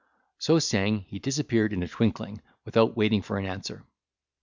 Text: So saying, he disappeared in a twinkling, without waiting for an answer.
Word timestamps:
So 0.39 0.57
saying, 0.57 1.01
he 1.09 1.19
disappeared 1.19 1.71
in 1.73 1.83
a 1.83 1.87
twinkling, 1.87 2.41
without 2.65 2.97
waiting 2.97 3.21
for 3.21 3.37
an 3.37 3.45
answer. 3.45 3.83